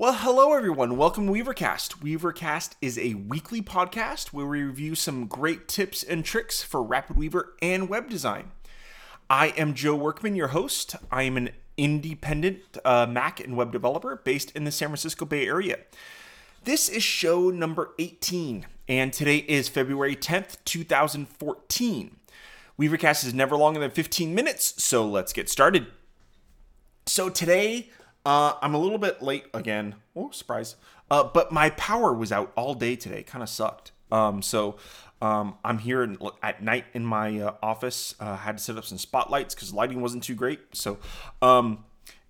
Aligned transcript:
Well, 0.00 0.14
hello 0.14 0.54
everyone. 0.54 0.96
Welcome 0.96 1.26
to 1.26 1.32
Weavercast. 1.34 1.98
Weavercast 1.98 2.70
is 2.80 2.96
a 2.96 3.12
weekly 3.12 3.60
podcast 3.60 4.28
where 4.28 4.46
we 4.46 4.62
review 4.62 4.94
some 4.94 5.26
great 5.26 5.68
tips 5.68 6.02
and 6.02 6.24
tricks 6.24 6.62
for 6.62 6.82
Rapid 6.82 7.18
Weaver 7.18 7.52
and 7.60 7.86
web 7.86 8.08
design. 8.08 8.52
I 9.28 9.48
am 9.48 9.74
Joe 9.74 9.94
Workman, 9.94 10.36
your 10.36 10.48
host. 10.48 10.96
I 11.12 11.24
am 11.24 11.36
an 11.36 11.50
independent 11.76 12.78
uh, 12.82 13.08
Mac 13.10 13.40
and 13.40 13.58
web 13.58 13.72
developer 13.72 14.16
based 14.16 14.52
in 14.52 14.64
the 14.64 14.72
San 14.72 14.88
Francisco 14.88 15.26
Bay 15.26 15.46
Area. 15.46 15.76
This 16.64 16.88
is 16.88 17.02
show 17.02 17.50
number 17.50 17.90
18, 17.98 18.64
and 18.88 19.12
today 19.12 19.44
is 19.48 19.68
February 19.68 20.16
10th, 20.16 20.56
2014. 20.64 22.16
Weavercast 22.80 23.26
is 23.26 23.34
never 23.34 23.54
longer 23.54 23.80
than 23.80 23.90
15 23.90 24.34
minutes, 24.34 24.82
so 24.82 25.06
let's 25.06 25.34
get 25.34 25.50
started. 25.50 25.88
So 27.04 27.28
today, 27.28 27.90
uh, 28.24 28.54
I'm 28.60 28.74
a 28.74 28.78
little 28.78 28.98
bit 28.98 29.22
late 29.22 29.46
again. 29.54 29.96
Oh, 30.14 30.30
surprise. 30.30 30.76
Uh, 31.10 31.24
but 31.24 31.50
my 31.50 31.70
power 31.70 32.12
was 32.12 32.32
out 32.32 32.52
all 32.56 32.74
day 32.74 32.96
today. 32.96 33.22
Kind 33.22 33.42
of 33.42 33.48
sucked. 33.48 33.92
Um, 34.12 34.42
so 34.42 34.76
um, 35.22 35.56
I'm 35.64 35.78
here 35.78 36.02
in, 36.02 36.18
at 36.42 36.62
night 36.62 36.86
in 36.94 37.04
my 37.04 37.40
uh, 37.40 37.54
office. 37.62 38.14
Uh, 38.20 38.36
had 38.36 38.58
to 38.58 38.62
set 38.62 38.76
up 38.76 38.84
some 38.84 38.98
spotlights 38.98 39.54
because 39.54 39.72
lighting 39.72 40.00
wasn't 40.00 40.22
too 40.22 40.34
great. 40.34 40.60
So, 40.72 40.98
um, 41.42 41.84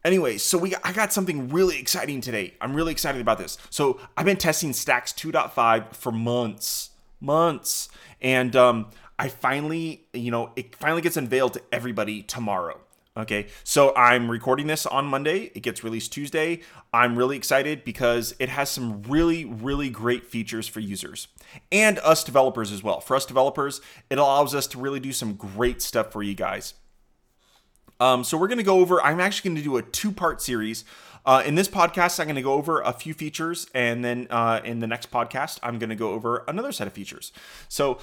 anyway, 0.05 0.39
so 0.39 0.59
we 0.59 0.75
I 0.83 0.93
got 0.93 1.13
something 1.13 1.49
really 1.49 1.79
exciting 1.79 2.21
today. 2.21 2.55
I'm 2.61 2.75
really 2.75 2.93
excited 2.93 3.21
about 3.21 3.39
this. 3.39 3.59
So 3.71 4.01
I've 4.17 4.27
been 4.27 4.37
testing 4.37 4.73
Stacks 4.73 5.13
2.5 5.13 5.95
for 5.95 6.13
months, 6.13 6.91
months, 7.21 7.89
and 8.21 8.55
um, 8.57 8.91
I 9.19 9.29
finally, 9.29 10.07
you 10.13 10.31
know, 10.31 10.53
it 10.57 10.75
finally 10.77 11.03
gets 11.03 11.17
unveiled 11.17 11.55
to 11.55 11.63
everybody 11.73 12.23
tomorrow. 12.23 12.81
Okay, 13.21 13.49
so 13.65 13.95
I'm 13.97 14.31
recording 14.31 14.67
this 14.67 14.87
on 14.87 15.05
Monday. 15.05 15.51
It 15.55 15.61
gets 15.61 15.85
released 15.85 16.11
Tuesday. 16.11 16.61
I'm 16.91 17.17
really 17.17 17.37
excited 17.37 17.85
because 17.85 18.35
it 18.39 18.49
has 18.49 18.71
some 18.71 19.03
really, 19.03 19.45
really 19.45 19.91
great 19.91 20.25
features 20.27 20.67
for 20.67 20.81
users 20.81 21.29
and 21.71 21.99
us 21.99 22.25
developers 22.25 22.73
as 22.73 22.83
well. 22.83 22.99
For 23.01 23.15
us 23.15 23.27
developers, 23.27 23.83
it 24.09 24.17
allows 24.17 24.55
us 24.55 24.67
to 24.69 24.79
really 24.79 25.01
do 25.01 25.13
some 25.13 25.35
great 25.35 25.83
stuff 25.83 26.11
for 26.11 26.23
you 26.23 26.35
guys. 26.35 26.73
Um, 28.01 28.25
so 28.25 28.39
we're 28.39 28.49
going 28.49 28.57
to 28.57 28.65
go 28.65 28.81
over, 28.81 29.03
I'm 29.03 29.21
actually 29.21 29.51
going 29.51 29.59
to 29.59 29.65
do 29.65 29.77
a 29.77 29.83
two 29.83 30.13
part 30.13 30.41
series. 30.41 30.87
Uh, 31.27 31.43
in 31.45 31.57
this 31.57 31.69
podcast, 31.69 32.19
I'm 32.19 32.27
going 32.27 32.37
to 32.37 32.43
go 32.43 32.55
over 32.55 32.81
a 32.81 32.95
few 32.95 33.13
features, 33.13 33.67
and 33.75 34.03
then 34.03 34.29
uh, 34.31 34.63
in 34.65 34.81
the 34.81 34.87
next 34.87 35.11
podcast, 35.11 35.59
I'm 35.63 35.79
going 35.79 35.91
to 35.91 35.97
go 35.97 36.13
over 36.13 36.43
another 36.49 36.73
set 36.73 36.87
of 36.87 36.95
features. 36.95 37.31
So, 37.69 37.99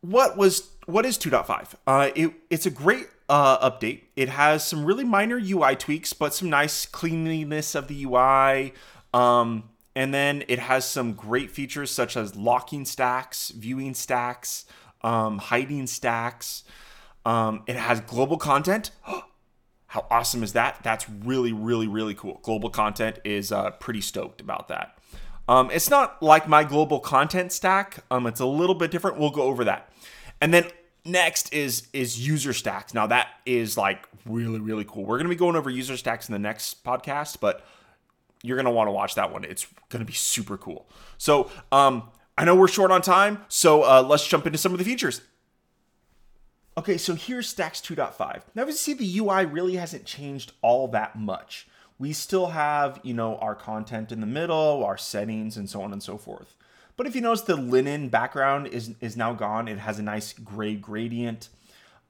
what 0.00 0.36
was 0.36 0.70
what 0.86 1.06
is 1.06 1.16
2.5? 1.16 1.74
Uh, 1.86 2.10
it, 2.16 2.32
it's 2.50 2.66
a 2.66 2.70
great 2.70 3.06
uh, 3.32 3.70
update. 3.70 4.02
It 4.14 4.28
has 4.28 4.62
some 4.62 4.84
really 4.84 5.04
minor 5.04 5.40
UI 5.42 5.74
tweaks, 5.74 6.12
but 6.12 6.34
some 6.34 6.50
nice 6.50 6.84
cleanliness 6.84 7.74
of 7.74 7.88
the 7.88 8.04
UI. 8.04 8.74
Um, 9.14 9.70
and 9.96 10.12
then 10.12 10.44
it 10.48 10.58
has 10.58 10.84
some 10.84 11.14
great 11.14 11.50
features 11.50 11.90
such 11.90 12.14
as 12.14 12.36
locking 12.36 12.84
stacks, 12.84 13.48
viewing 13.48 13.94
stacks, 13.94 14.66
um, 15.00 15.38
hiding 15.38 15.86
stacks. 15.86 16.64
Um, 17.24 17.62
it 17.66 17.76
has 17.76 18.00
global 18.00 18.36
content. 18.36 18.90
How 19.86 20.06
awesome 20.10 20.42
is 20.42 20.52
that? 20.52 20.80
That's 20.82 21.08
really, 21.08 21.54
really, 21.54 21.88
really 21.88 22.14
cool. 22.14 22.38
Global 22.42 22.68
content 22.68 23.18
is 23.24 23.50
uh, 23.50 23.70
pretty 23.72 24.02
stoked 24.02 24.42
about 24.42 24.68
that. 24.68 24.98
Um, 25.48 25.70
it's 25.70 25.88
not 25.88 26.22
like 26.22 26.46
my 26.46 26.64
global 26.64 27.00
content 27.00 27.50
stack. 27.50 28.04
Um, 28.10 28.26
it's 28.26 28.40
a 28.40 28.46
little 28.46 28.74
bit 28.74 28.90
different. 28.90 29.18
We'll 29.18 29.30
go 29.30 29.42
over 29.42 29.64
that. 29.64 29.90
And 30.40 30.52
then 30.52 30.64
next 31.04 31.52
is 31.52 31.88
is 31.92 32.26
user 32.26 32.52
stacks. 32.52 32.94
Now 32.94 33.06
that 33.08 33.28
is 33.46 33.76
like 33.76 34.08
really 34.24 34.60
really 34.60 34.84
cool. 34.84 35.04
We're 35.04 35.18
gonna 35.18 35.28
be 35.28 35.36
going 35.36 35.56
over 35.56 35.70
user 35.70 35.96
stacks 35.96 36.28
in 36.28 36.32
the 36.32 36.38
next 36.38 36.84
podcast, 36.84 37.38
but 37.40 37.64
you're 38.42 38.56
gonna 38.56 38.70
want 38.70 38.88
to 38.88 38.92
watch 38.92 39.14
that 39.14 39.32
one. 39.32 39.44
It's 39.44 39.66
gonna 39.88 40.04
be 40.04 40.12
super 40.12 40.56
cool. 40.56 40.88
So 41.18 41.50
um, 41.70 42.08
I 42.36 42.44
know 42.44 42.54
we're 42.54 42.68
short 42.68 42.90
on 42.90 43.02
time, 43.02 43.44
so 43.48 43.82
uh, 43.82 44.02
let's 44.02 44.26
jump 44.26 44.46
into 44.46 44.58
some 44.58 44.72
of 44.72 44.78
the 44.78 44.84
features. 44.84 45.20
Okay, 46.76 46.96
so 46.96 47.14
here's 47.14 47.48
Stacks 47.48 47.82
2.5. 47.82 48.42
Now, 48.54 48.62
as 48.62 48.68
you 48.68 48.72
see, 48.72 48.94
the 48.94 49.18
UI 49.18 49.44
really 49.44 49.76
hasn't 49.76 50.06
changed 50.06 50.52
all 50.62 50.88
that 50.88 51.16
much. 51.16 51.68
We 51.98 52.14
still 52.14 52.46
have, 52.48 52.98
you 53.02 53.12
know, 53.12 53.36
our 53.36 53.54
content 53.54 54.10
in 54.10 54.20
the 54.20 54.26
middle, 54.26 54.82
our 54.82 54.96
settings, 54.96 55.58
and 55.58 55.68
so 55.68 55.82
on 55.82 55.92
and 55.92 56.02
so 56.02 56.16
forth. 56.16 56.56
But 56.96 57.06
if 57.06 57.14
you 57.14 57.20
notice 57.20 57.42
the 57.42 57.56
linen 57.56 58.08
background 58.08 58.66
is, 58.68 58.94
is 59.00 59.16
now 59.16 59.32
gone, 59.32 59.68
it 59.68 59.78
has 59.78 59.98
a 59.98 60.02
nice 60.02 60.32
gray 60.32 60.74
gradient. 60.74 61.48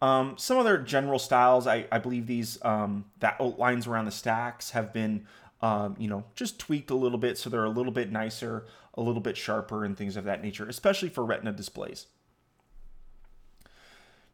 Um, 0.00 0.34
some 0.36 0.58
other 0.58 0.78
general 0.78 1.20
styles, 1.20 1.66
I, 1.66 1.86
I 1.92 1.98
believe 1.98 2.26
these 2.26 2.58
um, 2.64 3.04
that 3.20 3.36
outlines 3.40 3.86
around 3.86 4.06
the 4.06 4.10
stacks 4.10 4.70
have 4.70 4.92
been, 4.92 5.26
um, 5.60 5.94
you 5.98 6.08
know, 6.08 6.24
just 6.34 6.58
tweaked 6.58 6.90
a 6.90 6.96
little 6.96 7.18
bit 7.18 7.38
so 7.38 7.48
they're 7.48 7.64
a 7.64 7.70
little 7.70 7.92
bit 7.92 8.10
nicer, 8.10 8.66
a 8.94 9.00
little 9.00 9.20
bit 9.22 9.36
sharper, 9.36 9.84
and 9.84 9.96
things 9.96 10.16
of 10.16 10.24
that 10.24 10.42
nature, 10.42 10.68
especially 10.68 11.08
for 11.08 11.24
Retina 11.24 11.52
displays. 11.52 12.06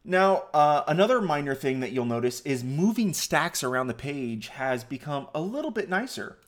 Now, 0.03 0.45
uh, 0.55 0.83
another 0.87 1.21
minor 1.21 1.53
thing 1.53 1.81
that 1.81 1.91
you'll 1.91 2.05
notice 2.05 2.41
is 2.41 2.63
moving 2.63 3.13
stacks 3.13 3.63
around 3.63 3.87
the 3.87 3.93
page 3.93 4.47
has 4.47 4.83
become 4.83 5.27
a 5.35 5.41
little 5.41 5.71
bit 5.71 5.87
nicer. 5.87 6.39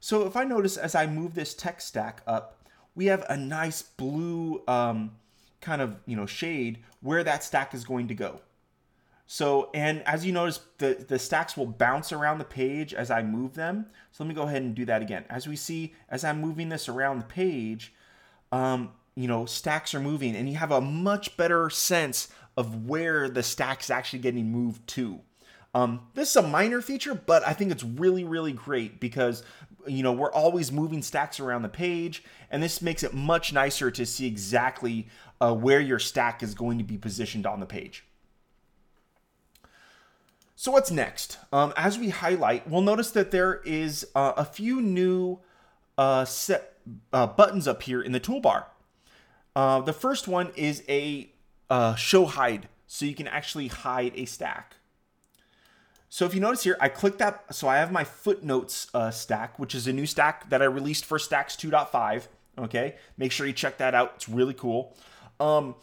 So 0.00 0.26
if 0.26 0.36
I 0.36 0.44
notice 0.44 0.76
as 0.76 0.94
I 0.94 1.06
move 1.06 1.34
this 1.34 1.54
text 1.54 1.88
stack 1.88 2.20
up, 2.26 2.59
we 2.94 3.06
have 3.06 3.24
a 3.28 3.36
nice 3.36 3.82
blue 3.82 4.62
um, 4.68 5.12
kind 5.60 5.82
of 5.82 5.96
you 6.06 6.16
know 6.16 6.26
shade 6.26 6.78
where 7.00 7.24
that 7.24 7.44
stack 7.44 7.74
is 7.74 7.84
going 7.84 8.08
to 8.08 8.14
go. 8.14 8.40
So, 9.32 9.70
and 9.74 10.02
as 10.08 10.26
you 10.26 10.32
notice, 10.32 10.58
the, 10.78 11.04
the 11.06 11.16
stacks 11.16 11.56
will 11.56 11.66
bounce 11.66 12.10
around 12.10 12.38
the 12.38 12.44
page 12.44 12.92
as 12.92 13.12
I 13.12 13.22
move 13.22 13.54
them. 13.54 13.86
So 14.10 14.24
let 14.24 14.28
me 14.28 14.34
go 14.34 14.42
ahead 14.42 14.62
and 14.62 14.74
do 14.74 14.84
that 14.86 15.02
again. 15.02 15.24
As 15.30 15.46
we 15.46 15.54
see, 15.54 15.94
as 16.08 16.24
I'm 16.24 16.40
moving 16.40 16.68
this 16.68 16.88
around 16.88 17.20
the 17.20 17.26
page, 17.26 17.94
um, 18.50 18.90
you 19.14 19.28
know, 19.28 19.46
stacks 19.46 19.94
are 19.94 20.00
moving 20.00 20.34
and 20.34 20.48
you 20.48 20.56
have 20.56 20.72
a 20.72 20.80
much 20.80 21.36
better 21.36 21.70
sense 21.70 22.26
of 22.56 22.86
where 22.86 23.28
the 23.28 23.44
stack 23.44 23.82
is 23.82 23.90
actually 23.90 24.18
getting 24.18 24.50
moved 24.50 24.84
to. 24.88 25.20
Um, 25.74 26.08
this 26.14 26.30
is 26.30 26.36
a 26.36 26.42
minor 26.42 26.80
feature, 26.80 27.14
but 27.14 27.46
I 27.46 27.52
think 27.52 27.70
it's 27.70 27.84
really, 27.84 28.24
really 28.24 28.52
great 28.52 28.98
because 28.98 29.44
you 29.90 30.02
know 30.02 30.12
we're 30.12 30.32
always 30.32 30.70
moving 30.70 31.02
stacks 31.02 31.40
around 31.40 31.62
the 31.62 31.68
page, 31.68 32.24
and 32.50 32.62
this 32.62 32.80
makes 32.80 33.02
it 33.02 33.14
much 33.14 33.52
nicer 33.52 33.90
to 33.90 34.06
see 34.06 34.26
exactly 34.26 35.08
uh, 35.40 35.54
where 35.54 35.80
your 35.80 35.98
stack 35.98 36.42
is 36.42 36.54
going 36.54 36.78
to 36.78 36.84
be 36.84 36.96
positioned 36.96 37.46
on 37.46 37.60
the 37.60 37.66
page. 37.66 38.04
So 40.56 40.72
what's 40.72 40.90
next? 40.90 41.38
Um, 41.52 41.72
as 41.76 41.98
we 41.98 42.10
highlight, 42.10 42.68
we'll 42.68 42.82
notice 42.82 43.10
that 43.12 43.30
there 43.30 43.62
is 43.64 44.06
uh, 44.14 44.34
a 44.36 44.44
few 44.44 44.82
new 44.82 45.38
uh, 45.96 46.26
set 46.26 46.76
uh, 47.12 47.26
buttons 47.26 47.66
up 47.66 47.82
here 47.82 48.02
in 48.02 48.12
the 48.12 48.20
toolbar. 48.20 48.66
Uh, 49.56 49.80
the 49.80 49.94
first 49.94 50.28
one 50.28 50.50
is 50.56 50.82
a 50.86 51.32
uh, 51.70 51.94
show 51.94 52.26
hide, 52.26 52.68
so 52.86 53.06
you 53.06 53.14
can 53.14 53.26
actually 53.26 53.68
hide 53.68 54.12
a 54.16 54.26
stack. 54.26 54.76
So 56.12 56.26
if 56.26 56.34
you 56.34 56.40
notice 56.40 56.64
here, 56.64 56.76
I 56.80 56.88
clicked 56.88 57.18
that. 57.20 57.54
So 57.54 57.68
I 57.68 57.76
have 57.76 57.92
my 57.92 58.02
footnotes 58.02 58.88
uh, 58.92 59.12
stack, 59.12 59.58
which 59.58 59.76
is 59.76 59.86
a 59.86 59.92
new 59.92 60.06
stack 60.06 60.50
that 60.50 60.60
I 60.60 60.64
released 60.66 61.04
for 61.04 61.18
Stacks 61.18 61.54
2.5. 61.54 62.26
Okay, 62.58 62.96
make 63.16 63.30
sure 63.30 63.46
you 63.46 63.52
check 63.52 63.78
that 63.78 63.94
out. 63.94 64.12
It's 64.16 64.28
really 64.28 64.52
cool. 64.52 64.94
Um, 65.38 65.76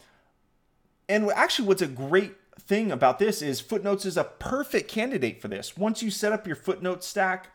and 1.08 1.30
actually, 1.32 1.66
what's 1.66 1.82
a 1.82 1.88
great 1.88 2.34
thing 2.60 2.92
about 2.92 3.18
this 3.18 3.40
is 3.40 3.60
Footnotes 3.60 4.04
is 4.04 4.18
a 4.18 4.24
perfect 4.24 4.88
candidate 4.90 5.40
for 5.40 5.48
this. 5.48 5.78
Once 5.78 6.02
you 6.02 6.10
set 6.10 6.32
up 6.32 6.46
your 6.46 6.56
footnote 6.56 7.02
stack, 7.02 7.48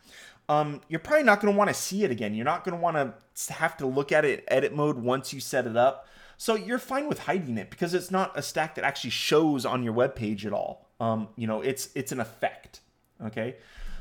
um, 0.49 0.81
you're 0.89 0.99
probably 0.99 1.23
not 1.23 1.41
going 1.41 1.53
to 1.53 1.57
want 1.57 1.69
to 1.69 1.75
see 1.75 2.03
it 2.03 2.09
again. 2.09 2.33
You're 2.33 2.43
not 2.43 2.63
going 2.63 2.75
to 2.75 2.81
want 2.81 2.97
to 2.97 3.53
have 3.53 3.77
to 3.77 3.85
look 3.85 4.11
at 4.11 4.25
it 4.25 4.43
edit 4.47 4.73
mode 4.75 4.97
once 4.97 5.31
you 5.31 5.39
set 5.39 5.67
it 5.67 5.77
up. 5.77 6.07
So 6.37 6.55
you're 6.55 6.79
fine 6.79 7.07
with 7.07 7.19
hiding 7.19 7.59
it 7.59 7.69
because 7.69 7.93
it's 7.93 8.09
not 8.09 8.37
a 8.37 8.41
stack 8.41 8.73
that 8.75 8.83
actually 8.83 9.11
shows 9.11 9.63
on 9.63 9.83
your 9.83 9.93
web 9.93 10.15
page 10.15 10.45
at 10.45 10.51
all. 10.51 10.82
Um, 10.99 11.29
you 11.35 11.47
know, 11.47 11.61
it's 11.61 11.89
it's 11.95 12.11
an 12.11 12.19
effect. 12.19 12.81
Okay. 13.23 13.55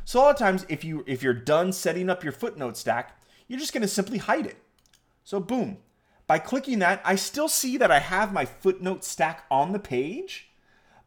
So 0.05 0.19
a 0.19 0.23
lot 0.23 0.31
of 0.31 0.39
times 0.39 0.67
if 0.69 0.85
you 0.85 1.05
if 1.07 1.23
you're 1.23 1.33
done 1.33 1.73
setting 1.73 2.11
up 2.11 2.25
your 2.25 2.33
footnote 2.33 2.77
stack, 2.77 3.21
you're 3.47 3.61
just 3.61 3.73
going 3.73 3.83
to 3.83 3.89
simply 3.89 4.19
hide 4.19 4.47
it. 4.47 4.57
So 5.25 5.41
boom. 5.41 5.79
By 6.27 6.39
clicking 6.39 6.79
that, 6.79 7.03
I 7.05 7.17
still 7.17 7.49
see 7.49 7.77
that 7.77 7.91
I 7.91 7.99
have 7.99 8.33
my 8.33 8.45
footnote 8.45 9.05
stack 9.05 9.45
on 9.51 9.73
the 9.73 9.79
page, 9.79 10.51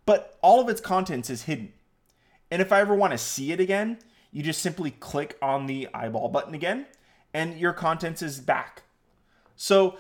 but 0.06 0.38
all 0.42 0.62
of 0.62 0.70
its 0.70 0.82
contents 0.82 1.30
is 1.30 1.44
hidden. 1.44 1.74
And 2.52 2.62
if 2.62 2.72
I 2.72 2.80
ever 2.80 2.94
want 2.94 3.12
to 3.12 3.18
see 3.18 3.52
it 3.52 3.60
again, 3.60 3.98
you 4.32 4.44
just 4.44 4.62
simply 4.62 4.92
click 4.92 5.38
on 5.42 5.66
the 5.66 5.88
eyeball 5.94 6.30
button 6.30 6.54
again 6.54 6.86
and 7.34 7.58
your 7.58 7.74
contents 7.74 8.22
is 8.22 8.40
back. 8.40 8.84
So 9.56 9.98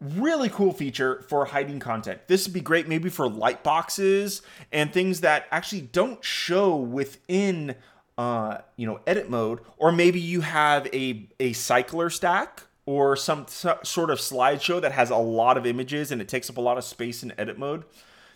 really 0.00 0.48
cool 0.48 0.72
feature 0.72 1.24
for 1.28 1.46
hiding 1.46 1.80
content. 1.80 2.20
This 2.28 2.46
would 2.46 2.54
be 2.54 2.60
great 2.60 2.88
maybe 2.88 3.08
for 3.08 3.28
light 3.28 3.62
boxes 3.62 4.42
and 4.72 4.92
things 4.92 5.22
that 5.22 5.46
actually 5.50 5.82
don't 5.82 6.24
show 6.24 6.76
within 6.76 7.74
uh, 8.16 8.58
you 8.76 8.86
know 8.86 9.00
edit 9.06 9.30
mode 9.30 9.60
or 9.76 9.92
maybe 9.92 10.20
you 10.20 10.40
have 10.40 10.86
a 10.92 11.28
a 11.38 11.52
cycler 11.52 12.10
stack 12.10 12.64
or 12.84 13.16
some 13.16 13.46
sort 13.48 14.10
of 14.10 14.18
slideshow 14.18 14.80
that 14.80 14.92
has 14.92 15.10
a 15.10 15.16
lot 15.16 15.58
of 15.58 15.66
images 15.66 16.10
and 16.10 16.22
it 16.22 16.28
takes 16.28 16.48
up 16.48 16.56
a 16.56 16.60
lot 16.60 16.78
of 16.78 16.84
space 16.84 17.22
in 17.22 17.32
edit 17.38 17.58
mode. 17.58 17.84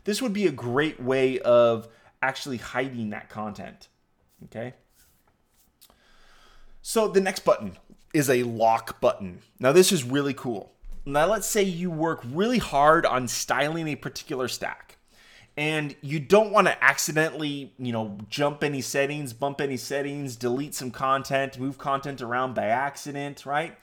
This 0.05 0.21
would 0.21 0.33
be 0.33 0.47
a 0.47 0.53
great 0.53 1.01
way 1.01 1.39
of 1.39 1.89
actually 2.21 2.59
hiding 2.59 3.11
that 3.11 3.31
content. 3.31 3.89
Okay? 4.45 4.75
So 6.83 7.09
the 7.09 7.21
next 7.21 7.47
button 7.47 7.79
is 8.13 8.29
a 8.29 8.43
lock 8.43 9.01
button. 9.01 9.41
Now 9.59 9.73
this 9.73 9.91
is 9.91 10.05
really 10.05 10.35
cool. 10.35 10.73
Now 11.05 11.27
let's 11.27 11.47
say 11.47 11.63
you 11.63 11.91
work 11.91 12.21
really 12.25 12.59
hard 12.59 13.05
on 13.05 13.27
styling 13.27 13.89
a 13.89 13.97
particular 13.97 14.47
stack 14.49 14.99
and 15.57 15.95
you 16.01 16.21
don't 16.21 16.53
want 16.53 16.67
to 16.69 16.83
accidentally, 16.85 17.73
you 17.79 17.93
know, 17.93 18.19
jump 18.29 18.65
any 18.65 18.81
settings, 18.81 19.33
bump 19.33 19.61
any 19.61 19.77
settings, 19.77 20.37
delete 20.37 20.75
some 20.75 20.91
content, 20.91 21.59
move 21.59 21.77
content 21.77 22.23
around 22.23 22.55
by 22.55 22.67
accident, 22.67 23.45
right? 23.45 23.77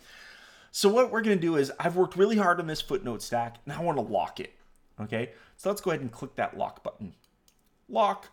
So 0.72 0.90
what 0.90 1.12
we're 1.12 1.22
going 1.22 1.38
to 1.38 1.42
do 1.42 1.58
is 1.58 1.72
I've 1.80 1.96
worked 1.96 2.16
really 2.16 2.38
hard 2.38 2.60
on 2.60 2.68
this 2.68 2.82
footnote 2.82 3.22
stack 3.22 3.58
and 3.66 3.74
I 3.74 3.82
want 3.82 3.98
to 3.98 4.04
lock 4.04 4.40
it. 4.40 4.54
Okay? 5.00 5.32
So 5.58 5.70
let's 5.70 5.82
go 5.82 5.92
ahead 5.92 6.02
and 6.02 6.12
click 6.12 6.36
that 6.36 6.58
lock 6.58 6.84
button. 6.84 7.14
Lock. 7.88 8.28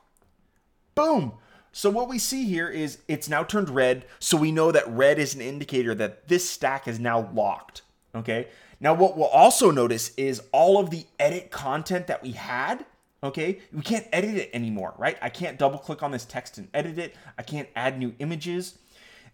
Boom. 0.94 1.32
So 1.72 1.90
what 1.90 2.08
we 2.08 2.18
see 2.18 2.44
here 2.44 2.68
is 2.68 2.98
it's 3.06 3.28
now 3.28 3.42
turned 3.42 3.68
red, 3.68 4.06
so 4.18 4.36
we 4.36 4.50
know 4.50 4.72
that 4.72 4.88
red 4.88 5.18
is 5.18 5.34
an 5.34 5.42
indicator 5.42 5.94
that 5.96 6.28
this 6.28 6.48
stack 6.48 6.88
is 6.88 6.98
now 6.98 7.30
locked. 7.34 7.82
Okay? 8.14 8.48
Now 8.80 8.94
what 8.94 9.16
we'll 9.16 9.26
also 9.26 9.70
notice 9.70 10.12
is 10.16 10.42
all 10.52 10.78
of 10.78 10.90
the 10.90 11.06
edit 11.18 11.50
content 11.50 12.06
that 12.06 12.22
we 12.22 12.32
had 12.32 12.84
okay 13.22 13.60
we 13.72 13.80
can't 13.80 14.06
edit 14.12 14.34
it 14.34 14.50
anymore 14.52 14.94
right? 14.98 15.16
I 15.22 15.30
can't 15.30 15.58
double 15.58 15.78
click 15.78 16.02
on 16.02 16.10
this 16.10 16.24
text 16.24 16.58
and 16.58 16.68
edit 16.74 16.98
it. 16.98 17.16
I 17.38 17.42
can't 17.42 17.68
add 17.74 17.98
new 17.98 18.14
images. 18.18 18.78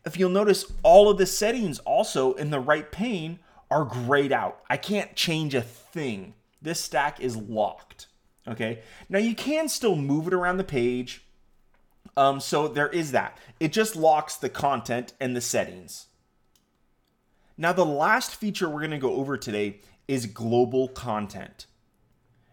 If 0.04 0.18
you'll 0.18 0.30
notice 0.30 0.64
all 0.82 1.10
of 1.10 1.18
the 1.18 1.26
settings 1.26 1.78
also 1.80 2.34
in 2.34 2.50
the 2.50 2.60
right 2.60 2.90
pane 2.90 3.38
are 3.70 3.84
grayed 3.84 4.32
out. 4.32 4.60
I 4.68 4.76
can't 4.76 5.14
change 5.16 5.54
a 5.54 5.62
thing. 5.62 6.34
This 6.60 6.80
stack 6.80 7.20
is 7.20 7.36
locked 7.36 8.06
okay? 8.46 8.80
Now 9.08 9.18
you 9.18 9.34
can 9.34 9.68
still 9.68 9.96
move 9.96 10.26
it 10.26 10.34
around 10.34 10.56
the 10.56 10.64
page. 10.64 11.24
Um, 12.16 12.40
so 12.40 12.68
there 12.68 12.88
is 12.88 13.12
that. 13.12 13.38
It 13.60 13.72
just 13.72 13.96
locks 13.96 14.36
the 14.36 14.48
content 14.48 15.14
and 15.20 15.34
the 15.34 15.40
settings 15.40 16.06
now 17.56 17.72
the 17.72 17.84
last 17.84 18.34
feature 18.34 18.68
we're 18.68 18.80
going 18.80 18.90
to 18.90 18.98
go 18.98 19.14
over 19.14 19.36
today 19.36 19.80
is 20.08 20.26
global 20.26 20.88
content 20.88 21.66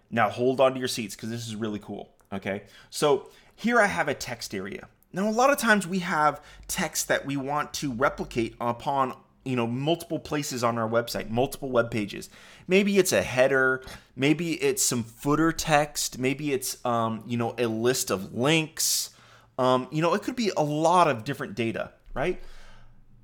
now 0.09 0.29
hold 0.29 0.59
on 0.59 0.73
to 0.73 0.79
your 0.79 0.87
seats 0.87 1.15
because 1.15 1.29
this 1.29 1.47
is 1.47 1.55
really 1.55 1.79
cool. 1.79 2.09
Okay. 2.33 2.63
So 2.89 3.29
here 3.55 3.79
I 3.79 3.87
have 3.87 4.07
a 4.07 4.13
text 4.13 4.53
area. 4.53 4.87
Now, 5.11 5.27
a 5.27 5.31
lot 5.31 5.49
of 5.49 5.57
times 5.57 5.87
we 5.87 5.99
have 5.99 6.41
text 6.67 7.07
that 7.07 7.25
we 7.25 7.35
want 7.35 7.73
to 7.75 7.91
replicate 7.91 8.55
upon 8.61 9.13
you 9.45 9.55
know 9.55 9.65
multiple 9.65 10.19
places 10.19 10.65
on 10.65 10.77
our 10.77 10.87
website 10.87 11.29
multiple 11.29 11.69
web 11.69 11.89
pages 11.89 12.29
maybe 12.67 12.97
it's 12.97 13.13
a 13.13 13.21
header 13.21 13.81
maybe 14.13 14.55
it's 14.55 14.83
some 14.83 15.01
footer 15.01 15.53
text 15.53 16.19
maybe 16.19 16.51
it's 16.51 16.85
um, 16.85 17.23
you 17.25 17.37
know 17.37 17.55
a 17.57 17.65
list 17.65 18.11
of 18.11 18.33
links 18.35 19.11
um, 19.57 19.87
you 19.91 20.01
know 20.01 20.13
it 20.13 20.21
could 20.21 20.35
be 20.35 20.51
a 20.57 20.61
lot 20.61 21.07
of 21.07 21.23
different 21.23 21.55
data 21.55 21.89
right 22.13 22.41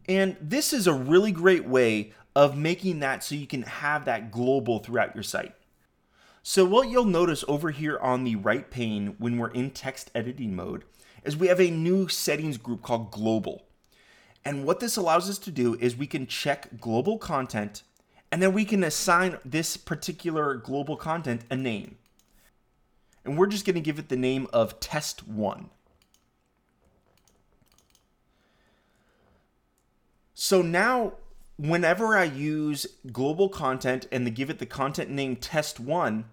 and 0.07 0.37
this 0.39 0.73
is 0.73 0.87
a 0.87 0.93
really 0.93 1.31
great 1.31 1.65
way 1.65 2.13
of 2.35 2.57
making 2.57 2.99
that 2.99 3.23
so 3.23 3.35
you 3.35 3.47
can 3.47 3.63
have 3.63 4.05
that 4.05 4.31
global 4.31 4.79
throughout 4.79 5.13
your 5.15 5.23
site 5.23 5.53
so 6.47 6.63
what 6.63 6.89
you'll 6.89 7.05
notice 7.05 7.43
over 7.47 7.71
here 7.71 7.97
on 7.97 8.23
the 8.23 8.35
right 8.35 8.69
pane 8.69 9.15
when 9.17 9.39
we're 9.39 9.49
in 9.49 9.71
text 9.71 10.11
editing 10.13 10.55
mode 10.55 10.83
is 11.23 11.35
we 11.35 11.47
have 11.47 11.59
a 11.59 11.71
new 11.71 12.07
settings 12.07 12.57
group 12.57 12.83
called 12.83 13.09
global. 13.09 13.63
And 14.45 14.63
what 14.63 14.79
this 14.79 14.95
allows 14.95 15.27
us 15.27 15.39
to 15.39 15.49
do 15.49 15.73
is 15.79 15.95
we 15.95 16.05
can 16.05 16.27
check 16.27 16.79
global 16.79 17.17
content 17.17 17.81
and 18.31 18.43
then 18.43 18.53
we 18.53 18.63
can 18.63 18.83
assign 18.83 19.39
this 19.43 19.75
particular 19.75 20.53
global 20.53 20.95
content 20.95 21.41
a 21.49 21.55
name. 21.55 21.97
And 23.23 23.39
we're 23.39 23.47
just 23.47 23.65
going 23.65 23.73
to 23.73 23.81
give 23.81 23.97
it 23.97 24.09
the 24.09 24.15
name 24.15 24.47
of 24.53 24.79
test 24.79 25.27
one. 25.27 25.71
So 30.45 30.61
now 30.61 31.13
whenever 31.57 32.15
I 32.15 32.25
use 32.25 32.85
global 33.11 33.49
content 33.49 34.07
and 34.11 34.25
to 34.25 34.29
give 34.29 34.51
it 34.51 34.59
the 34.59 34.67
content 34.67 35.09
name 35.09 35.37
test1, 35.37 36.25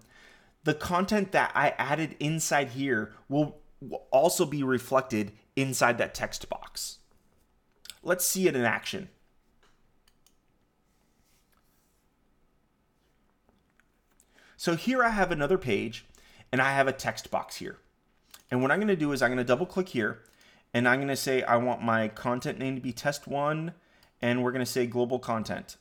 the 0.65 0.75
content 0.75 1.31
that 1.31 1.51
I 1.55 1.69
added 1.79 2.15
inside 2.19 2.69
here 2.69 3.13
will, 3.27 3.57
will 3.81 4.05
also 4.11 4.45
be 4.45 4.61
reflected 4.61 5.31
inside 5.55 5.97
that 5.97 6.13
text 6.13 6.47
box. 6.47 6.99
Let's 8.03 8.23
see 8.23 8.47
it 8.47 8.55
in 8.55 8.65
action. 8.65 9.09
So 14.55 14.75
here 14.75 15.03
I 15.03 15.09
have 15.09 15.31
another 15.31 15.57
page 15.57 16.05
and 16.51 16.61
I 16.61 16.73
have 16.73 16.87
a 16.87 16.93
text 16.93 17.31
box 17.31 17.55
here. 17.55 17.79
And 18.51 18.61
what 18.61 18.69
I'm 18.69 18.77
going 18.77 18.89
to 18.89 18.95
do 18.95 19.11
is 19.11 19.23
I'm 19.23 19.29
going 19.29 19.39
to 19.39 19.43
double 19.43 19.65
click 19.65 19.89
here 19.89 20.21
and 20.71 20.87
I'm 20.87 20.99
going 20.99 21.07
to 21.07 21.15
say 21.15 21.41
I 21.41 21.55
want 21.55 21.81
my 21.81 22.09
content 22.09 22.59
name 22.59 22.75
to 22.75 22.81
be 22.81 22.93
test1 22.93 23.73
and 24.23 24.41
we're 24.41 24.53
going 24.53 24.65
to 24.65 24.71
say 24.71 24.87
global 24.87 25.19
content. 25.19 25.75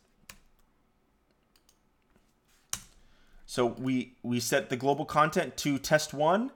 So 3.47 3.67
we, 3.67 4.15
we 4.25 4.41
set 4.41 4.69
the 4.69 4.77
global 4.77 5.05
content 5.05 5.57
to 5.59 5.79
test 5.79 6.13
one 6.13 6.51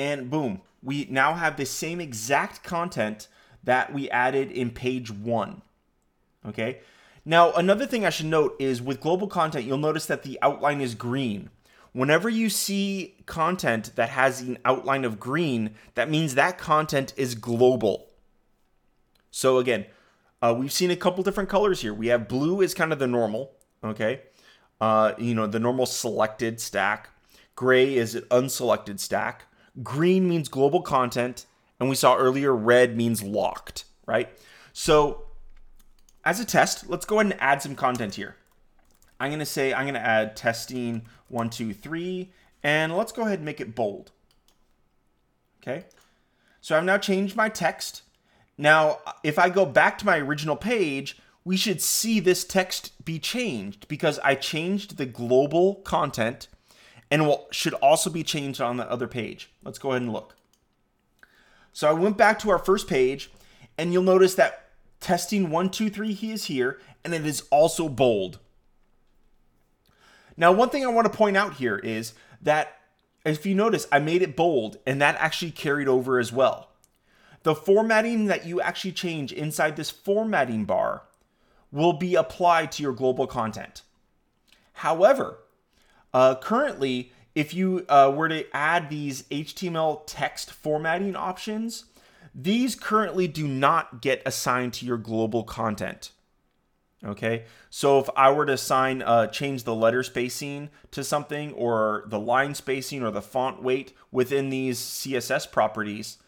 and 0.00 0.28
boom, 0.28 0.62
we 0.82 1.06
now 1.08 1.34
have 1.34 1.56
the 1.56 1.64
same 1.64 2.00
exact 2.00 2.64
content 2.64 3.28
that 3.62 3.94
we 3.94 4.10
added 4.10 4.50
in 4.50 4.70
page 4.70 5.12
one. 5.12 5.62
Okay. 6.44 6.80
Now, 7.24 7.52
another 7.52 7.86
thing 7.86 8.04
I 8.04 8.10
should 8.10 8.26
note 8.26 8.56
is 8.58 8.82
with 8.82 9.00
global 9.00 9.28
content, 9.28 9.64
you'll 9.64 9.78
notice 9.78 10.06
that 10.06 10.24
the 10.24 10.40
outline 10.42 10.80
is 10.80 10.96
green. 10.96 11.50
Whenever 11.92 12.28
you 12.28 12.50
see 12.50 13.14
content 13.26 13.92
that 13.94 14.08
has 14.08 14.40
an 14.40 14.58
outline 14.64 15.04
of 15.04 15.20
green, 15.20 15.74
that 15.94 16.10
means 16.10 16.34
that 16.34 16.58
content 16.58 17.12
is 17.16 17.36
global. 17.36 18.08
So 19.30 19.58
again, 19.58 19.86
uh, 20.42 20.54
we've 20.58 20.72
seen 20.72 20.90
a 20.90 20.96
couple 20.96 21.22
different 21.22 21.48
colors 21.48 21.80
here. 21.80 21.94
We 21.94 22.08
have 22.08 22.28
blue 22.28 22.60
is 22.60 22.74
kind 22.74 22.92
of 22.92 22.98
the 22.98 23.06
normal, 23.06 23.52
okay? 23.84 24.22
Uh, 24.80 25.12
you 25.16 25.34
know, 25.34 25.46
the 25.46 25.60
normal 25.60 25.86
selected 25.86 26.60
stack. 26.60 27.10
Gray 27.54 27.94
is 27.94 28.16
an 28.16 28.24
unselected 28.30 28.98
stack. 28.98 29.44
Green 29.82 30.28
means 30.28 30.48
global 30.48 30.82
content. 30.82 31.46
And 31.78 31.88
we 31.88 31.94
saw 31.94 32.16
earlier 32.16 32.54
red 32.54 32.96
means 32.96 33.22
locked, 33.22 33.84
right? 34.06 34.28
So 34.72 35.24
as 36.24 36.40
a 36.40 36.44
test, 36.44 36.88
let's 36.88 37.04
go 37.04 37.20
ahead 37.20 37.32
and 37.32 37.40
add 37.40 37.62
some 37.62 37.74
content 37.74 38.16
here. 38.16 38.36
I'm 39.20 39.38
to 39.38 39.46
say 39.46 39.72
I'm 39.72 39.92
to 39.94 40.00
add 40.00 40.36
testing 40.36 41.02
one, 41.28 41.50
two, 41.50 41.72
three, 41.72 42.32
and 42.62 42.96
let's 42.96 43.12
go 43.12 43.22
ahead 43.22 43.38
and 43.38 43.44
make 43.44 43.60
it 43.60 43.74
bold. 43.74 44.10
Okay. 45.62 45.84
So 46.60 46.76
I've 46.76 46.84
now 46.84 46.98
changed 46.98 47.36
my 47.36 47.48
text 47.48 48.02
now, 48.62 49.00
if 49.24 49.40
I 49.40 49.48
go 49.48 49.66
back 49.66 49.98
to 49.98 50.06
my 50.06 50.18
original 50.18 50.54
page, 50.54 51.18
we 51.44 51.56
should 51.56 51.82
see 51.82 52.20
this 52.20 52.44
text 52.44 52.92
be 53.04 53.18
changed 53.18 53.88
because 53.88 54.20
I 54.20 54.36
changed 54.36 54.98
the 54.98 55.04
global 55.04 55.74
content 55.82 56.46
and 57.10 57.26
will 57.26 57.48
should 57.50 57.74
also 57.74 58.08
be 58.08 58.22
changed 58.22 58.60
on 58.60 58.76
the 58.76 58.88
other 58.88 59.08
page. 59.08 59.50
Let's 59.64 59.80
go 59.80 59.90
ahead 59.90 60.02
and 60.02 60.12
look. 60.12 60.36
So 61.72 61.90
I 61.90 61.92
went 61.92 62.16
back 62.16 62.38
to 62.38 62.50
our 62.50 62.58
first 62.60 62.86
page 62.86 63.32
and 63.76 63.92
you'll 63.92 64.04
notice 64.04 64.36
that 64.36 64.68
testing 65.00 65.50
123 65.50 66.12
he 66.12 66.30
is 66.30 66.44
here 66.44 66.78
and 67.04 67.12
it 67.12 67.26
is 67.26 67.42
also 67.50 67.88
bold. 67.88 68.38
Now, 70.36 70.52
one 70.52 70.70
thing 70.70 70.84
I 70.84 70.88
want 70.88 71.10
to 71.10 71.18
point 71.18 71.36
out 71.36 71.54
here 71.54 71.78
is 71.78 72.14
that 72.40 72.78
if 73.26 73.44
you 73.44 73.56
notice, 73.56 73.88
I 73.90 73.98
made 73.98 74.22
it 74.22 74.36
bold 74.36 74.76
and 74.86 75.02
that 75.02 75.16
actually 75.18 75.50
carried 75.50 75.88
over 75.88 76.20
as 76.20 76.32
well 76.32 76.71
the 77.42 77.54
formatting 77.54 78.26
that 78.26 78.46
you 78.46 78.60
actually 78.60 78.92
change 78.92 79.32
inside 79.32 79.76
this 79.76 79.90
formatting 79.90 80.64
bar 80.64 81.02
will 81.70 81.94
be 81.94 82.14
applied 82.14 82.70
to 82.72 82.82
your 82.82 82.92
global 82.92 83.26
content. 83.26 83.82
However, 84.74 85.38
uh, 86.12 86.34
currently, 86.36 87.12
if 87.34 87.54
you 87.54 87.84
uh, 87.88 88.12
were 88.14 88.28
to 88.28 88.44
add 88.54 88.90
these 88.90 89.22
HTML 89.24 90.02
text 90.06 90.50
formatting 90.50 91.16
options, 91.16 91.86
these 92.34 92.74
currently 92.74 93.26
do 93.26 93.46
not 93.46 94.02
get 94.02 94.22
assigned 94.24 94.74
to 94.74 94.86
your 94.86 94.98
global 94.98 95.44
content. 95.44 96.12
Okay, 97.04 97.46
so 97.68 97.98
if 97.98 98.08
I 98.14 98.30
were 98.30 98.46
to 98.46 98.52
assign, 98.52 99.02
uh, 99.02 99.26
change 99.26 99.64
the 99.64 99.74
letter 99.74 100.04
spacing 100.04 100.70
to 100.92 101.02
something, 101.02 101.52
or 101.54 102.04
the 102.06 102.20
line 102.20 102.54
spacing, 102.54 103.02
or 103.02 103.10
the 103.10 103.20
font 103.20 103.60
weight 103.60 103.92
within 104.12 104.50
these 104.50 104.78
CSS 104.78 105.50
properties, 105.50 106.18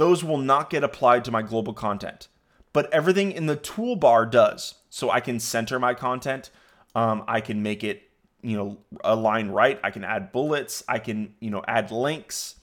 those 0.00 0.24
will 0.24 0.38
not 0.38 0.70
get 0.70 0.82
applied 0.82 1.26
to 1.26 1.30
my 1.30 1.42
global 1.42 1.74
content. 1.74 2.28
But 2.72 2.90
everything 2.90 3.32
in 3.32 3.44
the 3.46 3.56
toolbar 3.56 4.30
does. 4.30 4.76
So 4.88 5.10
I 5.10 5.20
can 5.20 5.38
center 5.38 5.78
my 5.78 5.92
content. 5.92 6.50
Um, 6.94 7.22
I 7.28 7.42
can 7.42 7.62
make 7.62 7.84
it, 7.84 8.04
you 8.42 8.56
know, 8.56 8.78
align 9.04 9.50
right. 9.50 9.78
I 9.84 9.90
can 9.90 10.02
add 10.02 10.32
bullets. 10.32 10.82
I 10.88 11.00
can, 11.00 11.34
you 11.38 11.50
know, 11.50 11.62
add 11.68 11.90
links. 11.90 12.54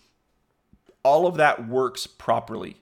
All 1.04 1.28
of 1.28 1.36
that 1.38 1.68
works 1.68 2.08
properly. 2.08 2.78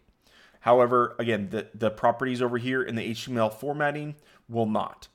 However, 0.61 1.15
again, 1.19 1.49
the, 1.49 1.67
the 1.75 1.91
properties 1.91 2.41
over 2.41 2.57
here 2.57 2.81
in 2.81 2.95
the 2.95 3.11
HTML 3.11 3.53
formatting 3.53 4.15
will 4.47 4.65
not. 4.65 5.09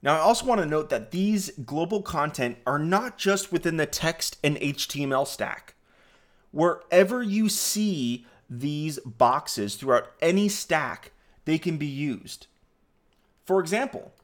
Now, 0.00 0.16
I 0.16 0.20
also 0.20 0.46
want 0.46 0.62
to 0.62 0.66
note 0.66 0.88
that 0.88 1.10
these 1.10 1.50
global 1.50 2.00
content 2.00 2.56
are 2.66 2.78
not 2.78 3.18
just 3.18 3.52
within 3.52 3.76
the 3.76 3.86
text 3.86 4.38
and 4.42 4.56
HTML 4.56 5.26
stack 5.26 5.75
wherever 6.56 7.22
you 7.22 7.50
see 7.50 8.24
these 8.48 8.98
boxes 9.00 9.74
throughout 9.74 10.10
any 10.22 10.48
stack, 10.48 11.12
they 11.44 11.58
can 11.58 11.76
be 11.76 11.86
used. 11.86 12.46
For 13.44 13.60
example, 13.60 14.14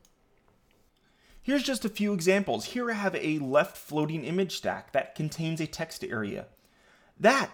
here's 1.43 1.63
just 1.63 1.85
a 1.85 1.91
few 1.91 2.15
examples. 2.15 2.65
Here 2.65 2.91
I 2.91 2.95
have 2.95 3.15
a 3.17 3.39
left 3.39 3.77
floating 3.77 4.25
image 4.25 4.57
stack 4.57 4.93
that 4.93 5.15
contains 5.15 5.61
a 5.61 5.67
text 5.67 6.03
area. 6.03 6.47
That 7.21 7.51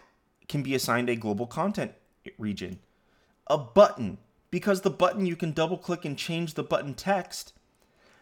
can 0.47 0.63
be 0.63 0.77
assigned 0.77 1.11
a 1.11 1.17
global 1.17 1.49
content 1.49 1.95
region. 2.39 2.79
A 3.49 3.59
button, 3.59 4.19
because 4.53 4.83
the 4.83 4.91
button 4.91 5.27
you 5.27 5.35
can 5.35 5.51
double 5.51 5.77
click 5.77 6.05
and 6.05 6.17
change 6.17 6.55
the 6.55 6.63
button 6.63 6.95
text, 6.95 7.53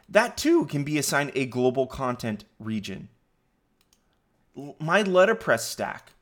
that 0.08 0.38
too 0.38 0.64
can 0.64 0.84
be 0.84 0.96
assigned 0.96 1.32
a 1.34 1.44
global 1.44 1.86
content 1.86 2.46
region. 2.58 3.10
My 4.80 5.02
letterpress 5.02 5.66
stack, 5.66 6.12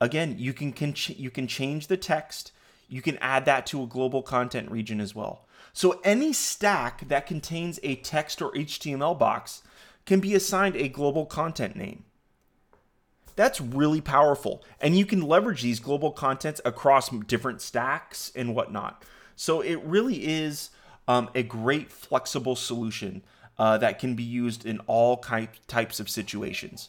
again, 0.00 0.36
you 0.38 0.52
can, 0.52 0.72
can 0.72 0.94
you 1.16 1.30
can 1.30 1.46
change 1.46 1.86
the 1.86 1.96
text. 1.96 2.52
You 2.88 3.02
can 3.02 3.18
add 3.18 3.44
that 3.44 3.66
to 3.66 3.82
a 3.82 3.86
global 3.86 4.22
content 4.22 4.70
region 4.70 5.00
as 5.00 5.14
well. 5.14 5.46
So 5.72 6.00
any 6.04 6.32
stack 6.32 7.06
that 7.08 7.26
contains 7.26 7.78
a 7.82 7.96
text 7.96 8.40
or 8.40 8.52
HTML 8.52 9.18
box 9.18 9.62
can 10.06 10.20
be 10.20 10.34
assigned 10.34 10.76
a 10.76 10.88
global 10.88 11.26
content 11.26 11.76
name. 11.76 12.04
That's 13.36 13.60
really 13.60 14.00
powerful. 14.00 14.64
And 14.80 14.98
you 14.98 15.06
can 15.06 15.22
leverage 15.22 15.62
these 15.62 15.78
global 15.78 16.10
contents 16.10 16.60
across 16.64 17.10
different 17.10 17.60
stacks 17.60 18.32
and 18.34 18.54
whatnot. 18.54 19.04
So 19.36 19.60
it 19.60 19.80
really 19.84 20.26
is 20.26 20.70
um, 21.06 21.30
a 21.34 21.44
great 21.44 21.92
flexible 21.92 22.56
solution 22.56 23.22
uh, 23.56 23.78
that 23.78 23.98
can 23.98 24.14
be 24.14 24.24
used 24.24 24.66
in 24.66 24.80
all 24.88 25.18
types 25.18 26.00
of 26.00 26.10
situations. 26.10 26.88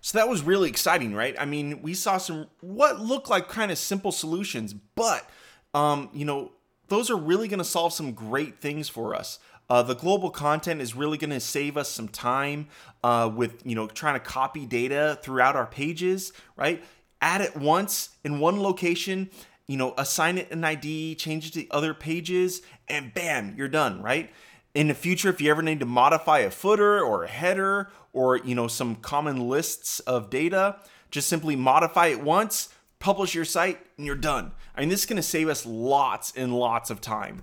So 0.00 0.18
that 0.18 0.28
was 0.28 0.42
really 0.42 0.68
exciting, 0.68 1.14
right? 1.14 1.34
I 1.38 1.44
mean, 1.44 1.82
we 1.82 1.94
saw 1.94 2.18
some 2.18 2.46
what 2.60 3.00
looked 3.00 3.28
like 3.28 3.48
kind 3.48 3.70
of 3.70 3.78
simple 3.78 4.12
solutions, 4.12 4.72
but 4.72 5.28
um, 5.74 6.10
you 6.12 6.24
know, 6.24 6.52
those 6.88 7.10
are 7.10 7.16
really 7.16 7.48
going 7.48 7.58
to 7.58 7.64
solve 7.64 7.92
some 7.92 8.12
great 8.12 8.60
things 8.60 8.88
for 8.88 9.14
us. 9.14 9.38
Uh, 9.70 9.82
the 9.82 9.94
global 9.94 10.30
content 10.30 10.80
is 10.80 10.94
really 10.96 11.18
going 11.18 11.30
to 11.30 11.40
save 11.40 11.76
us 11.76 11.90
some 11.90 12.08
time 12.08 12.68
uh, 13.04 13.30
with 13.34 13.66
you 13.66 13.74
know 13.74 13.86
trying 13.86 14.14
to 14.14 14.20
copy 14.20 14.64
data 14.64 15.18
throughout 15.22 15.56
our 15.56 15.66
pages, 15.66 16.32
right? 16.56 16.82
Add 17.20 17.40
it 17.40 17.56
once 17.56 18.10
in 18.24 18.38
one 18.38 18.62
location, 18.62 19.28
you 19.66 19.76
know, 19.76 19.92
assign 19.98 20.38
it 20.38 20.50
an 20.50 20.64
ID, 20.64 21.16
change 21.16 21.48
it 21.48 21.52
to 21.54 21.68
other 21.70 21.92
pages, 21.92 22.62
and 22.88 23.12
bam, 23.12 23.54
you're 23.58 23.68
done, 23.68 24.02
right? 24.02 24.30
In 24.74 24.88
the 24.88 24.94
future, 24.94 25.28
if 25.28 25.40
you 25.40 25.50
ever 25.50 25.62
need 25.62 25.80
to 25.80 25.86
modify 25.86 26.40
a 26.40 26.50
footer 26.50 27.00
or 27.00 27.24
a 27.24 27.28
header 27.28 27.90
or 28.12 28.36
you 28.36 28.54
know 28.54 28.68
some 28.68 28.96
common 28.96 29.48
lists 29.48 30.00
of 30.00 30.30
data, 30.30 30.76
just 31.10 31.28
simply 31.28 31.56
modify 31.56 32.08
it 32.08 32.22
once, 32.22 32.68
publish 32.98 33.34
your 33.34 33.44
site, 33.44 33.78
and 33.96 34.06
you're 34.06 34.14
done. 34.14 34.52
I 34.76 34.80
mean, 34.80 34.88
this 34.88 35.00
is 35.00 35.06
going 35.06 35.16
to 35.16 35.22
save 35.22 35.48
us 35.48 35.64
lots 35.64 36.32
and 36.36 36.54
lots 36.54 36.90
of 36.90 37.00
time. 37.00 37.42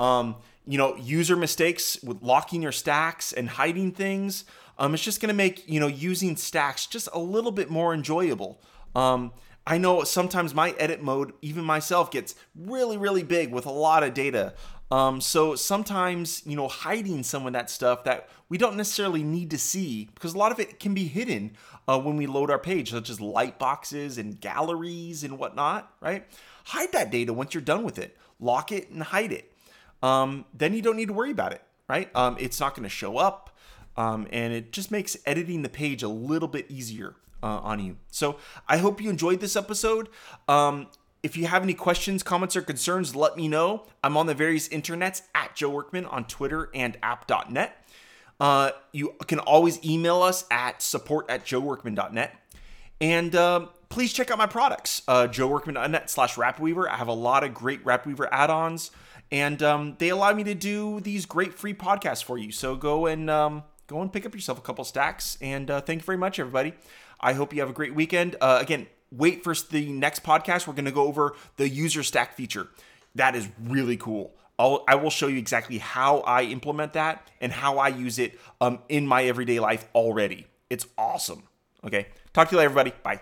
Um, 0.00 0.36
you 0.66 0.78
know, 0.78 0.96
user 0.96 1.36
mistakes 1.36 2.02
with 2.02 2.22
locking 2.22 2.62
your 2.62 2.72
stacks 2.72 3.32
and 3.32 3.48
hiding 3.48 3.92
things. 3.92 4.44
Um, 4.78 4.94
it's 4.94 5.02
just 5.02 5.20
going 5.20 5.28
to 5.28 5.34
make 5.34 5.68
you 5.68 5.78
know 5.78 5.88
using 5.88 6.36
stacks 6.36 6.86
just 6.86 7.08
a 7.12 7.18
little 7.18 7.52
bit 7.52 7.70
more 7.70 7.92
enjoyable. 7.92 8.60
Um, 8.94 9.32
I 9.66 9.78
know 9.78 10.02
sometimes 10.02 10.54
my 10.54 10.70
edit 10.72 11.02
mode, 11.02 11.34
even 11.40 11.64
myself, 11.64 12.10
gets 12.10 12.34
really, 12.56 12.96
really 12.96 13.22
big 13.22 13.52
with 13.52 13.66
a 13.66 13.70
lot 13.70 14.02
of 14.02 14.12
data. 14.12 14.54
Um, 14.92 15.20
so 15.20 15.54
sometimes, 15.54 16.42
you 16.44 16.54
know, 16.54 16.68
hiding 16.68 17.22
some 17.22 17.46
of 17.46 17.54
that 17.54 17.70
stuff 17.70 18.04
that 18.04 18.28
we 18.48 18.58
don't 18.58 18.76
necessarily 18.76 19.22
need 19.22 19.50
to 19.50 19.58
see 19.58 20.10
because 20.14 20.34
a 20.34 20.38
lot 20.38 20.52
of 20.52 20.60
it 20.60 20.78
can 20.78 20.92
be 20.92 21.06
hidden 21.08 21.56
uh, 21.88 21.98
when 21.98 22.16
we 22.16 22.26
load 22.26 22.50
our 22.50 22.58
page, 22.58 22.90
such 22.90 23.08
as 23.08 23.20
light 23.20 23.58
boxes 23.58 24.18
and 24.18 24.40
galleries 24.40 25.24
and 25.24 25.38
whatnot, 25.38 25.92
right? 26.00 26.26
Hide 26.64 26.92
that 26.92 27.10
data 27.10 27.32
once 27.32 27.54
you're 27.54 27.62
done 27.62 27.82
with 27.82 27.98
it. 27.98 28.16
Lock 28.38 28.70
it 28.70 28.90
and 28.90 29.02
hide 29.02 29.32
it 29.32 29.52
um, 30.02 30.44
then 30.52 30.74
you 30.74 30.82
don't 30.82 30.96
need 30.96 31.08
to 31.08 31.12
worry 31.12 31.30
about 31.30 31.52
it, 31.52 31.62
right? 31.88 32.14
Um, 32.14 32.36
it's 32.38 32.58
not 32.60 32.74
going 32.74 32.82
to 32.82 32.88
show 32.88 33.18
up, 33.18 33.56
um, 33.96 34.26
and 34.30 34.52
it 34.52 34.72
just 34.72 34.90
makes 34.90 35.16
editing 35.24 35.62
the 35.62 35.68
page 35.68 36.02
a 36.02 36.08
little 36.08 36.48
bit 36.48 36.70
easier 36.70 37.14
uh, 37.42 37.60
on 37.62 37.80
you. 37.80 37.96
So 38.10 38.36
I 38.68 38.78
hope 38.78 39.00
you 39.00 39.10
enjoyed 39.10 39.40
this 39.40 39.56
episode. 39.56 40.08
Um, 40.48 40.88
if 41.22 41.36
you 41.36 41.46
have 41.46 41.62
any 41.62 41.74
questions, 41.74 42.22
comments, 42.22 42.56
or 42.56 42.62
concerns, 42.62 43.14
let 43.14 43.36
me 43.36 43.48
know. 43.48 43.86
I'm 44.02 44.16
on 44.16 44.26
the 44.26 44.34
various 44.34 44.68
internets 44.68 45.22
at 45.34 45.54
Joe 45.54 45.70
Workman 45.70 46.06
on 46.06 46.24
Twitter 46.24 46.70
and 46.74 46.96
app.net. 47.02 47.76
Uh, 48.40 48.70
you 48.92 49.14
can 49.26 49.38
always 49.38 49.82
email 49.84 50.22
us 50.22 50.44
at 50.50 50.82
support 50.82 51.26
at 51.28 51.44
joeworkman.net. 51.44 52.34
And 53.00 53.34
uh, 53.34 53.66
please 53.88 54.12
check 54.12 54.30
out 54.30 54.38
my 54.38 54.46
products, 54.46 55.02
uh, 55.06 55.28
joeworkman.net 55.28 56.10
slash 56.10 56.34
rapidweaver. 56.34 56.88
I 56.88 56.96
have 56.96 57.08
a 57.08 57.12
lot 57.14 57.44
of 57.44 57.54
great 57.54 57.84
RapidWeaver 57.84 58.28
add-ons 58.32 58.90
and 59.32 59.62
um, 59.62 59.96
they 59.98 60.10
allow 60.10 60.34
me 60.34 60.44
to 60.44 60.54
do 60.54 61.00
these 61.00 61.24
great 61.24 61.54
free 61.54 61.72
podcasts 61.72 62.22
for 62.22 62.36
you. 62.36 62.52
So 62.52 62.76
go 62.76 63.06
and 63.06 63.30
um, 63.30 63.64
go 63.86 64.02
and 64.02 64.12
pick 64.12 64.26
up 64.26 64.34
yourself 64.34 64.58
a 64.58 64.60
couple 64.60 64.84
stacks. 64.84 65.38
And 65.40 65.70
uh, 65.70 65.80
thank 65.80 66.02
you 66.02 66.04
very 66.04 66.18
much, 66.18 66.38
everybody. 66.38 66.74
I 67.18 67.32
hope 67.32 67.54
you 67.54 67.60
have 67.60 67.70
a 67.70 67.72
great 67.72 67.94
weekend. 67.94 68.36
Uh, 68.42 68.58
again, 68.60 68.86
wait 69.12 69.44
for 69.44 69.54
the 69.54 69.88
next 69.88 70.22
podcast. 70.22 70.66
We're 70.66 70.74
going 70.74 70.86
to 70.86 70.92
go 70.92 71.06
over 71.06 71.34
the 71.56 71.68
user 71.68 72.02
stack 72.02 72.34
feature. 72.34 72.68
That 73.14 73.34
is 73.34 73.48
really 73.62 73.96
cool. 73.96 74.34
I'll, 74.58 74.84
I 74.88 74.94
will 74.94 75.10
show 75.10 75.26
you 75.26 75.38
exactly 75.38 75.78
how 75.78 76.18
I 76.20 76.42
implement 76.42 76.92
that 76.94 77.30
and 77.40 77.52
how 77.52 77.78
I 77.78 77.88
use 77.88 78.18
it 78.18 78.38
um, 78.60 78.80
in 78.88 79.06
my 79.06 79.24
everyday 79.24 79.60
life 79.60 79.86
already. 79.94 80.46
It's 80.70 80.86
awesome. 80.96 81.44
Okay. 81.84 82.08
Talk 82.32 82.48
to 82.48 82.52
you 82.54 82.58
later, 82.58 82.70
everybody. 82.70 82.92
Bye. 83.02 83.20